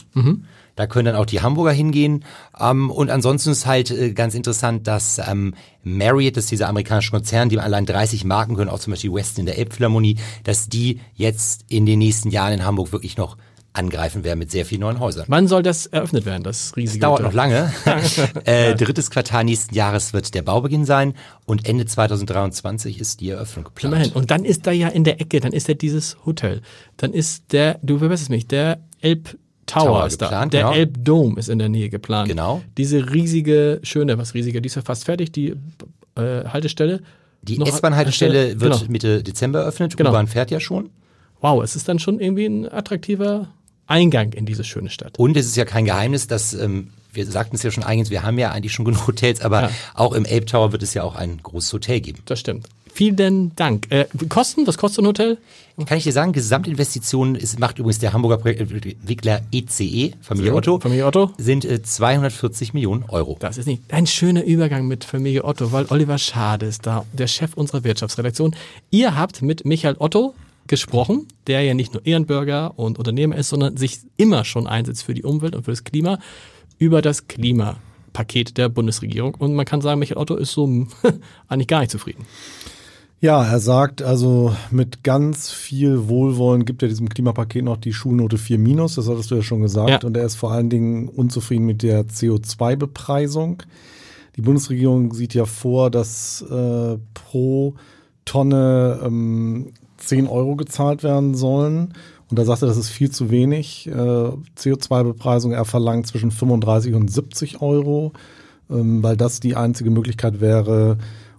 Da 0.78 0.86
können 0.86 1.06
dann 1.06 1.16
auch 1.16 1.26
die 1.26 1.42
Hamburger 1.42 1.72
hingehen. 1.72 2.24
Ähm, 2.56 2.92
und 2.92 3.10
ansonsten 3.10 3.50
ist 3.50 3.66
halt 3.66 3.90
äh, 3.90 4.12
ganz 4.12 4.36
interessant, 4.36 4.86
dass 4.86 5.18
ähm, 5.18 5.54
Marriott, 5.82 6.36
das 6.36 6.44
ist 6.44 6.52
dieser 6.52 6.68
amerikanische 6.68 7.10
Konzern, 7.10 7.48
die 7.48 7.58
allein 7.58 7.84
30 7.84 8.24
Marken 8.24 8.54
können, 8.54 8.70
auch 8.70 8.78
zum 8.78 8.92
Beispiel 8.92 9.12
Westin 9.12 9.42
in 9.42 9.46
der 9.46 9.58
Elbphilharmonie, 9.58 10.18
dass 10.44 10.68
die 10.68 11.00
jetzt 11.14 11.64
in 11.68 11.84
den 11.84 11.98
nächsten 11.98 12.30
Jahren 12.30 12.52
in 12.52 12.64
Hamburg 12.64 12.92
wirklich 12.92 13.16
noch 13.16 13.36
angreifen 13.72 14.22
werden 14.22 14.38
mit 14.38 14.52
sehr 14.52 14.64
vielen 14.64 14.82
neuen 14.82 15.00
Häusern. 15.00 15.24
Wann 15.26 15.48
soll 15.48 15.64
das 15.64 15.86
eröffnet 15.86 16.24
werden, 16.24 16.44
das 16.44 16.76
riesige 16.76 17.00
Dauert 17.00 17.24
Hotel? 17.24 17.26
noch 17.26 17.34
lange. 17.34 17.72
äh, 18.44 18.76
drittes 18.76 19.10
Quartal 19.10 19.42
nächsten 19.42 19.74
Jahres 19.74 20.12
wird 20.12 20.32
der 20.32 20.42
Baubeginn 20.42 20.84
sein 20.84 21.14
und 21.44 21.68
Ende 21.68 21.86
2023 21.86 23.00
ist 23.00 23.20
die 23.20 23.30
Eröffnung 23.30 23.64
geplant. 23.64 23.96
Immerhin. 23.96 24.12
Und 24.12 24.30
dann 24.30 24.44
ist 24.44 24.68
da 24.68 24.70
ja 24.70 24.86
in 24.86 25.02
der 25.02 25.20
Ecke, 25.20 25.40
dann 25.40 25.52
ist 25.52 25.66
ja 25.66 25.74
dieses 25.74 26.18
Hotel. 26.24 26.62
Dann 26.96 27.12
ist 27.12 27.52
der, 27.52 27.80
du 27.82 27.98
verbesserst 27.98 28.30
mich, 28.30 28.46
der 28.46 28.78
Elb 29.00 29.36
Tower, 29.68 29.84
Tower 29.84 30.06
ist 30.06 30.20
da. 30.20 30.26
geplant, 30.26 30.52
Der 30.52 30.62
genau. 30.62 30.74
Elbdome 30.74 31.38
ist 31.38 31.48
in 31.48 31.58
der 31.58 31.68
Nähe 31.68 31.88
geplant. 31.88 32.28
Genau. 32.28 32.62
Diese 32.76 33.12
riesige, 33.12 33.80
schöne, 33.82 34.18
was 34.18 34.34
riesige, 34.34 34.60
die 34.60 34.66
ist 34.66 34.74
ja 34.74 34.82
fast 34.82 35.04
fertig, 35.04 35.30
die 35.32 35.54
äh, 36.16 36.44
Haltestelle. 36.46 37.00
Die 37.42 37.60
S-Bahn-Haltestelle 37.60 38.60
wird 38.60 38.72
Genau. 38.80 38.90
Mitte 38.90 39.22
Dezember 39.22 39.60
eröffnet. 39.60 39.96
Genau. 39.96 40.10
U-Bahn 40.10 40.26
fährt 40.26 40.50
ja 40.50 40.58
schon. 40.60 40.90
Wow, 41.40 41.62
es 41.62 41.76
ist 41.76 41.88
dann 41.88 41.98
schon 42.00 42.18
irgendwie 42.18 42.46
ein 42.46 42.70
attraktiver 42.70 43.48
Eingang 43.86 44.32
in 44.32 44.44
diese 44.44 44.64
schöne 44.64 44.90
Stadt. 44.90 45.18
Und 45.18 45.36
es 45.36 45.46
ist 45.46 45.56
ja 45.56 45.64
kein 45.64 45.84
Geheimnis, 45.84 46.26
dass 46.26 46.52
ähm, 46.52 46.88
wir 47.12 47.24
sagten 47.26 47.56
es 47.56 47.62
ja 47.62 47.70
schon 47.70 47.84
eingangs, 47.84 48.10
wir 48.10 48.22
haben 48.22 48.38
ja 48.38 48.50
eigentlich 48.50 48.72
schon 48.72 48.84
genug 48.84 49.06
Hotels, 49.06 49.40
aber 49.40 49.62
Ja. 49.62 49.70
auch 49.94 50.12
im 50.12 50.24
Elbtower 50.24 50.72
wird 50.72 50.82
es 50.82 50.94
ja 50.94 51.04
auch 51.04 51.14
ein 51.14 51.38
großes 51.42 51.72
Hotel 51.72 52.00
geben. 52.00 52.18
Das 52.26 52.40
stimmt. 52.40 52.68
Vielen 52.92 53.54
Dank. 53.56 53.90
Äh, 53.90 54.06
Kosten? 54.28 54.66
Was 54.66 54.78
kostet 54.78 55.04
ein 55.04 55.06
Hotel? 55.08 55.38
Kann 55.86 55.98
ich 55.98 56.04
dir 56.04 56.12
sagen, 56.12 56.32
Gesamtinvestitionen 56.32 57.36
ist, 57.36 57.60
macht 57.60 57.78
übrigens 57.78 58.00
der 58.00 58.12
Hamburger 58.12 58.38
Projektentwickler 58.38 59.42
ECE, 59.52 60.12
Familie. 60.20 60.54
Otto, 60.54 60.80
Familie 60.80 61.06
Otto. 61.06 61.30
sind 61.38 61.64
äh, 61.64 61.80
240 61.80 62.74
Millionen 62.74 63.04
Euro. 63.04 63.36
Das 63.38 63.58
ist 63.58 63.66
nicht 63.66 63.82
ein 63.92 64.08
schöner 64.08 64.42
Übergang 64.42 64.88
mit 64.88 65.04
Familie 65.04 65.44
Otto, 65.44 65.70
weil 65.70 65.86
Oliver 65.90 66.18
Schade 66.18 66.66
ist 66.66 66.84
da, 66.84 67.04
der 67.12 67.28
Chef 67.28 67.54
unserer 67.54 67.84
Wirtschaftsredaktion. 67.84 68.56
Ihr 68.90 69.16
habt 69.16 69.40
mit 69.40 69.64
Michael 69.64 69.96
Otto 70.00 70.34
gesprochen, 70.66 71.28
der 71.46 71.62
ja 71.62 71.74
nicht 71.74 71.94
nur 71.94 72.04
Ehrenbürger 72.04 72.76
und 72.76 72.98
Unternehmer 72.98 73.36
ist, 73.36 73.48
sondern 73.48 73.76
sich 73.76 74.00
immer 74.16 74.44
schon 74.44 74.66
einsetzt 74.66 75.04
für 75.04 75.14
die 75.14 75.22
Umwelt 75.22 75.54
und 75.54 75.64
für 75.64 75.72
das 75.72 75.84
Klima, 75.84 76.18
über 76.78 77.02
das 77.02 77.28
Klimapaket 77.28 78.58
der 78.58 78.68
Bundesregierung. 78.68 79.34
Und 79.34 79.54
man 79.54 79.64
kann 79.64 79.80
sagen, 79.80 80.00
Michael 80.00 80.18
Otto 80.18 80.34
ist 80.36 80.52
so 80.52 80.66
eigentlich 81.48 81.68
gar 81.68 81.80
nicht 81.80 81.90
zufrieden. 81.92 82.26
Ja, 83.20 83.44
er 83.44 83.58
sagt 83.58 84.00
also 84.00 84.54
mit 84.70 85.02
ganz 85.02 85.50
viel 85.50 86.08
Wohlwollen 86.08 86.64
gibt 86.64 86.82
er 86.82 86.88
diesem 86.88 87.08
Klimapaket 87.08 87.64
noch 87.64 87.76
die 87.76 87.92
Schulnote 87.92 88.38
4 88.38 88.58
minus, 88.58 88.94
das 88.94 89.08
hattest 89.08 89.30
du 89.30 89.34
ja 89.34 89.42
schon 89.42 89.60
gesagt. 89.60 89.90
Ja. 89.90 90.06
Und 90.06 90.16
er 90.16 90.24
ist 90.24 90.36
vor 90.36 90.52
allen 90.52 90.70
Dingen 90.70 91.08
unzufrieden 91.08 91.66
mit 91.66 91.82
der 91.82 92.06
CO2-Bepreisung. 92.06 93.64
Die 94.36 94.42
Bundesregierung 94.42 95.12
sieht 95.14 95.34
ja 95.34 95.46
vor, 95.46 95.90
dass 95.90 96.42
äh, 96.42 96.96
pro 97.14 97.74
Tonne 98.24 99.00
ähm, 99.04 99.72
10 99.96 100.28
Euro 100.28 100.54
gezahlt 100.54 101.02
werden 101.02 101.34
sollen. 101.34 101.94
Und 102.30 102.38
da 102.38 102.44
sagt 102.44 102.62
er, 102.62 102.68
das 102.68 102.76
ist 102.76 102.90
viel 102.90 103.10
zu 103.10 103.30
wenig. 103.30 103.88
Äh, 103.88 103.90
CO2-Bepreisung, 103.92 105.50
er 105.50 105.64
verlangt 105.64 106.06
zwischen 106.06 106.30
35 106.30 106.94
und 106.94 107.10
70 107.10 107.62
Euro, 107.62 108.12
ähm, 108.70 109.02
weil 109.02 109.16
das 109.16 109.40
die 109.40 109.56
einzige 109.56 109.90
Möglichkeit 109.90 110.40
wäre, 110.40 110.98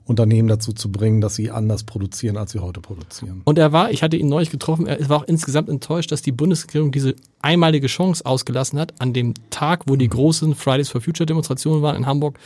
Unternehmen 0.10 0.48
dazu 0.48 0.74
zu 0.74 0.92
bringen, 0.92 1.22
dass 1.22 1.36
sie 1.36 1.52
anders 1.52 1.84
produzieren, 1.84 2.36
als 2.36 2.52
sie 2.52 2.60
heute 2.60 2.82
produzieren. 2.82 3.42
Und 3.46 3.60
er 3.60 3.72
war, 3.72 3.92
ich 3.92 4.02
hatte 4.02 4.18
ihn 4.18 4.28
neulich 4.28 4.50
getroffen, 4.50 4.88
er 4.88 5.08
war 5.08 5.18
auch 5.20 5.28
insgesamt 5.28 5.70
enttäuscht, 5.70 6.12
dass 6.12 6.24
die 6.24 6.32
Bundesregierung 6.32 6.92
diese 6.92 7.16
einmalige 7.42 7.86
Chance 7.86 8.26
ausgelassen 8.26 8.80
hat, 8.80 9.00
an 9.00 9.14
dem 9.14 9.36
Tag, 9.52 9.84
wo 9.86 9.96
die 9.96 10.10
großen 10.10 10.56
Fridays 10.56 10.90
for 10.90 11.00
Future 11.00 11.28
Demonstrationen 11.28 11.84
waren 11.84 11.96
in 11.96 12.06
Hamburg, 12.08 12.40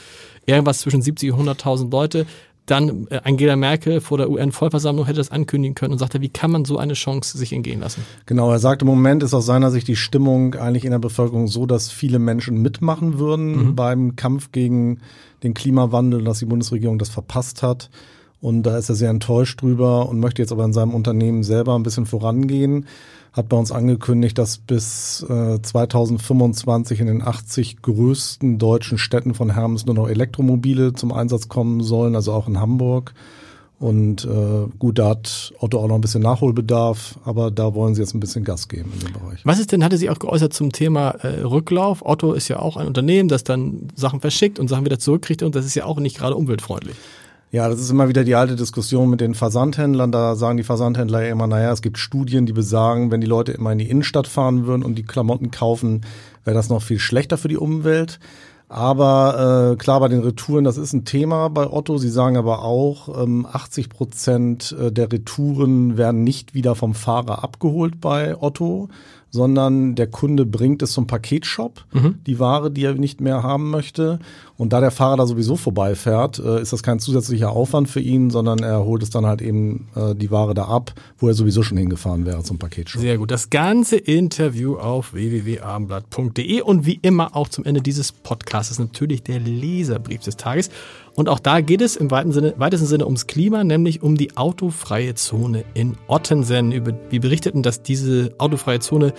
irgendwas 0.46 0.80
zwischen 0.80 1.02
70 1.02 1.32
und 1.32 1.48
100.000 1.48 1.90
Leute, 1.90 2.26
dann 2.66 3.08
äh, 3.10 3.20
Angela 3.24 3.56
Merkel 3.56 4.00
vor 4.00 4.18
der 4.18 4.30
UN-Vollversammlung 4.30 5.06
hätte 5.06 5.18
das 5.18 5.32
ankündigen 5.32 5.76
können 5.76 5.92
und 5.92 6.00
sagte, 6.00 6.22
wie 6.22 6.30
kann 6.30 6.52
man 6.52 6.66
so 6.66 6.78
eine 6.78 6.94
Chance 6.94 7.38
sich 7.38 7.52
entgehen 7.54 7.82
lassen? 7.82 8.04
Genau, 8.26 8.52
er 8.52 8.60
sagt, 8.60 8.82
im 8.82 8.88
Moment 8.88 9.24
ist 9.24 9.34
aus 9.34 9.46
seiner 9.46 9.72
Sicht 9.72 9.88
die 9.88 9.96
Stimmung 9.96 10.56
eigentlich 10.56 10.86
in 10.86 10.92
der 10.92 11.00
Bevölkerung 11.00 11.48
so, 11.48 11.66
dass 11.66 11.92
viele 11.92 12.20
Menschen 12.20 12.62
mitmachen 12.62 13.20
würden 13.20 13.76
beim 13.76 14.16
Kampf 14.16 14.52
gegen 14.52 15.00
den 15.44 15.54
Klimawandel, 15.54 16.24
dass 16.24 16.40
die 16.40 16.46
Bundesregierung 16.46 16.98
das 16.98 17.10
verpasst 17.10 17.64
hat. 17.64 17.90
Und 18.40 18.64
da 18.64 18.78
ist 18.78 18.90
er 18.90 18.96
sehr 18.96 19.10
enttäuscht 19.10 19.62
drüber 19.62 20.10
und 20.10 20.20
möchte 20.20 20.42
jetzt 20.42 20.52
aber 20.52 20.66
in 20.66 20.74
seinem 20.74 20.94
Unternehmen 20.94 21.44
selber 21.44 21.76
ein 21.76 21.84
bisschen 21.84 22.06
vorangehen. 22.06 22.88
Hat 23.34 23.50
bei 23.50 23.58
uns 23.58 23.72
angekündigt, 23.72 24.38
dass 24.38 24.60
bis 24.60 25.26
äh, 25.28 25.60
2025 25.62 27.00
in 27.00 27.08
den 27.08 27.22
80 27.22 27.82
größten 27.82 28.60
deutschen 28.60 28.98
Städten 28.98 29.34
von 29.34 29.50
Hermes 29.50 29.86
nur 29.86 29.96
noch 29.96 30.08
Elektromobile 30.08 30.94
zum 30.94 31.12
Einsatz 31.12 31.48
kommen 31.48 31.82
sollen, 31.82 32.16
also 32.16 32.32
auch 32.32 32.48
in 32.48 32.60
Hamburg. 32.60 33.14
Und 33.84 34.24
äh, 34.24 34.70
gut, 34.80 34.98
da 34.98 35.10
hat 35.10 35.54
Otto 35.60 35.80
auch 35.80 35.88
noch 35.88 35.96
ein 35.96 36.02
bisschen 36.02 36.22
Nachholbedarf, 36.22 37.20
aber 37.26 37.52
da 37.52 37.74
wollen 37.74 37.96
sie 37.96 38.02
jetzt 38.02 38.14
ein 38.14 38.22
bisschen 38.22 38.46
Gas 38.46 38.70
geben 38.70 38.94
in 38.94 39.00
dem 39.00 39.12
Bereich. 39.12 39.42
Was 39.44 39.60
ist 39.60 39.74
denn, 39.74 39.84
hatte 39.84 39.98
sie 39.98 40.10
auch 40.10 40.20
geäußert 40.20 40.54
zum 40.54 40.72
Thema 40.72 41.10
äh, 41.10 41.42
Rücklauf? 41.42 42.06
Otto 42.06 42.32
ist 42.32 42.48
ja 42.48 42.60
auch 42.60 42.78
ein 42.78 42.88
Unternehmen, 42.88 43.28
das 43.28 43.44
dann 43.44 43.90
Sachen 43.96 44.22
verschickt 44.22 44.58
und 44.58 44.70
Sachen 44.70 44.86
wieder 44.86 45.00
zurückkriegt 45.00 45.44
und 45.44 45.56
das 45.56 45.66
ist 45.66 45.76
ja 45.76 45.84
auch 45.84 46.00
nicht 46.00 46.18
gerade 46.18 46.36
umweltfreundlich. 46.36 46.96
Ja, 47.54 47.70
das 47.70 47.80
ist 47.80 47.92
immer 47.92 48.10
wieder 48.10 48.24
die 48.24 48.34
alte 48.34 48.56
Diskussion 48.56 49.12
mit 49.12 49.22
den 49.22 49.36
Versandhändlern. 49.36 50.12
Da 50.12 50.34
sagen 50.36 50.58
die 50.58 50.64
Versandhändler 50.64 51.22
ja 51.22 51.32
immer, 51.32 51.46
naja, 51.46 51.72
es 51.72 51.84
gibt 51.84 52.00
Studien, 52.00 52.48
die 52.48 52.52
besagen, 52.52 53.12
wenn 53.12 53.22
die 53.22 53.28
Leute 53.28 53.52
immer 53.52 53.72
in 53.72 53.78
die 53.78 53.92
Innenstadt 53.92 54.26
fahren 54.26 54.66
würden 54.66 54.82
und 54.82 54.96
die 54.96 55.04
Klamotten 55.04 55.52
kaufen, 55.52 56.02
wäre 56.46 56.56
das 56.56 56.70
noch 56.70 56.82
viel 56.82 56.98
schlechter 56.98 57.38
für 57.38 57.50
die 57.50 57.58
Umwelt. 57.58 58.20
Aber 58.70 59.74
äh, 59.74 59.76
klar, 59.76 60.00
bei 60.00 60.08
den 60.08 60.22
Retouren, 60.22 60.64
das 60.64 60.78
ist 60.78 60.94
ein 60.94 61.06
Thema 61.06 61.50
bei 61.50 61.70
Otto. 61.70 61.98
Sie 61.98 62.10
sagen 62.10 62.38
aber 62.38 62.64
auch, 62.64 63.24
ähm, 63.24 63.46
80 63.46 63.90
Prozent 63.90 64.76
äh, 64.80 64.92
der 64.92 65.12
Retouren 65.12 65.98
werden 65.98 66.24
nicht 66.24 66.54
wieder 66.54 66.74
vom 66.74 66.94
Fahrer 66.96 67.44
abgeholt 67.44 68.02
bei 68.02 68.36
Otto, 68.42 68.90
sondern 69.34 69.96
der 69.96 70.06
Kunde 70.08 70.46
bringt 70.46 70.84
es 70.84 70.92
zum 70.92 71.08
Paketshop, 71.08 71.86
die 72.28 72.38
Ware, 72.38 72.70
die 72.70 72.84
er 72.84 72.94
nicht 72.94 73.20
mehr 73.20 73.42
haben 73.42 73.72
möchte. 73.72 74.20
Und 74.58 74.74
da 74.74 74.80
der 74.80 74.92
Fahrer 74.92 75.18
da 75.18 75.26
sowieso 75.26 75.56
vorbeifährt, 75.56 76.38
äh, 76.38 76.62
ist 76.62 76.72
das 76.72 76.84
kein 76.84 77.00
zusätzlicher 77.00 77.50
Aufwand 77.50 77.90
für 77.90 78.00
ihn, 78.00 78.30
sondern 78.30 78.60
er 78.60 78.86
holt 78.86 79.02
es 79.02 79.10
dann 79.10 79.26
halt 79.26 79.42
eben 79.42 79.88
äh, 79.96 80.14
die 80.14 80.30
Ware 80.30 80.54
da 80.54 80.66
ab, 80.66 80.94
wo 81.18 81.28
er 81.28 81.34
sowieso 81.34 81.64
schon 81.64 81.80
hingefahren 81.80 82.28
wäre 82.28 82.44
zum 82.44 82.60
Paketshop. 82.60 83.02
Sehr 83.02 83.18
gut. 83.18 83.32
Das 83.32 83.50
ganze 83.50 83.98
Interview 83.98 84.76
auf 84.76 85.14
www.abendblatt.de 85.14 86.62
und 86.62 86.86
wie 86.86 87.00
immer 87.02 87.36
auch 87.36 87.50
zum 87.50 87.66
Ende 87.66 87.82
dieses 87.82 88.12
Podcasts 88.12 88.53
natürlich 88.80 89.24
der 89.24 89.40
Leserbrief 89.40 90.22
des 90.22 90.38
Tages. 90.38 90.70
Und 91.16 91.30
auch 91.30 91.40
da 91.40 91.62
geht 91.62 91.82
es 91.82 91.96
im 91.96 92.10
Sinne, 92.32 92.54
weitesten 92.58 92.88
Sinne 92.88 93.06
ums 93.06 93.28
Klima, 93.28 93.64
nämlich 93.64 94.02
um 94.02 94.16
die 94.16 94.38
autofreie 94.38 95.16
Zone 95.16 95.66
in 95.74 95.98
Ottensen. 96.08 96.72
Wir 97.10 97.20
berichteten, 97.20 97.64
dass 97.64 97.82
diese 97.82 98.34
autofreie 98.38 98.80
Zone 98.80 99.14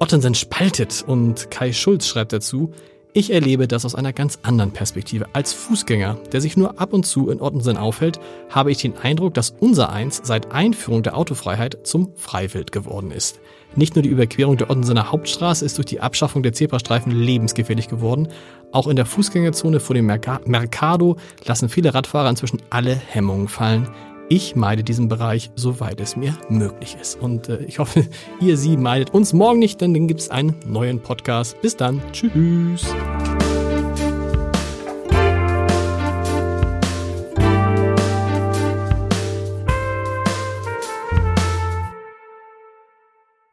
Ottensen 0.00 0.34
spaltet 0.34 1.04
und 1.06 1.50
Kai 1.50 1.72
Schulz 1.72 2.06
schreibt 2.06 2.32
dazu, 2.32 2.72
ich 3.14 3.32
erlebe 3.32 3.68
das 3.68 3.84
aus 3.84 3.94
einer 3.94 4.12
ganz 4.12 4.40
anderen 4.42 4.72
Perspektive. 4.72 5.28
Als 5.32 5.52
Fußgänger, 5.52 6.18
der 6.32 6.40
sich 6.40 6.56
nur 6.56 6.80
ab 6.80 6.92
und 6.92 7.06
zu 7.06 7.30
in 7.30 7.40
Ottensen 7.40 7.76
aufhält, 7.76 8.18
habe 8.50 8.72
ich 8.72 8.78
den 8.78 8.96
Eindruck, 8.98 9.34
dass 9.34 9.54
unser 9.60 9.90
Eins 9.90 10.20
seit 10.24 10.50
Einführung 10.50 11.04
der 11.04 11.16
Autofreiheit 11.16 11.78
zum 11.84 12.10
Freiwild 12.16 12.72
geworden 12.72 13.12
ist. 13.12 13.38
Nicht 13.76 13.94
nur 13.94 14.02
die 14.02 14.08
Überquerung 14.08 14.56
der 14.56 14.68
Ottensener 14.68 15.12
Hauptstraße 15.12 15.64
ist 15.64 15.78
durch 15.78 15.86
die 15.86 16.00
Abschaffung 16.00 16.42
der 16.42 16.52
Zebrastreifen 16.52 17.12
lebensgefährlich 17.12 17.88
geworden, 17.88 18.28
auch 18.72 18.88
in 18.88 18.96
der 18.96 19.06
Fußgängerzone 19.06 19.78
vor 19.78 19.94
dem 19.94 20.10
Merca- 20.10 20.40
Mercado 20.44 21.16
lassen 21.44 21.68
viele 21.68 21.94
Radfahrer 21.94 22.30
inzwischen 22.30 22.62
alle 22.70 22.96
Hemmungen 22.96 23.46
fallen. 23.46 23.88
Ich 24.28 24.56
meide 24.56 24.82
diesen 24.82 25.08
Bereich, 25.08 25.50
soweit 25.54 26.00
es 26.00 26.16
mir 26.16 26.36
möglich 26.48 26.96
ist. 27.00 27.20
Und 27.20 27.48
äh, 27.48 27.62
ich 27.64 27.78
hoffe, 27.78 28.06
ihr 28.40 28.56
sie 28.56 28.76
meidet 28.76 29.12
uns 29.12 29.32
morgen 29.32 29.58
nicht, 29.58 29.80
denn 29.80 29.92
dann 29.92 30.08
gibt 30.08 30.20
es 30.20 30.30
einen 30.30 30.56
neuen 30.66 31.00
Podcast. 31.00 31.60
Bis 31.60 31.76
dann. 31.76 32.00
Tschüss. 32.12 32.94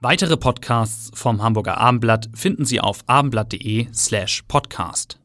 Weitere 0.03 0.35
Podcasts 0.35 1.11
vom 1.13 1.43
Hamburger 1.43 1.77
Abendblatt 1.77 2.29
finden 2.33 2.65
Sie 2.65 2.79
auf 2.79 3.03
abendblatt.de 3.05 3.87
slash 3.93 4.41
podcast. 4.47 5.20